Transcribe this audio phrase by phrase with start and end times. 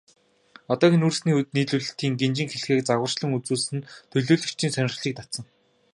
[0.73, 5.45] Одоогийн нүүрсний нийлүүлэлтийн гинжин хэлхээг загварчлан үзүүлсэн нь төлөөлөгчдийн сонирхлыг татсан.